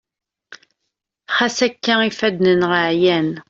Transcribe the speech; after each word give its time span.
ɣas 1.35 1.57
akka 1.67 1.93
ifadden-nneɣ 2.09 2.71
ɛyan 2.87 3.29